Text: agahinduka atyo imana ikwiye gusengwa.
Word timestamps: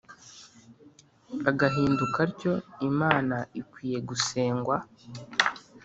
agahinduka 1.49 2.17
atyo 2.27 2.53
imana 2.89 3.37
ikwiye 3.59 3.97
gusengwa. 4.09 4.75